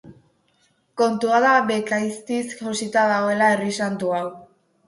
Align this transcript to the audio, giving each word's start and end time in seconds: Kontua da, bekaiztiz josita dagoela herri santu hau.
Kontua 1.01 1.41
da, 1.45 1.51
bekaiztiz 1.67 2.41
josita 2.65 3.07
dagoela 3.15 3.51
herri 3.59 3.79
santu 3.83 4.15
hau. 4.23 4.27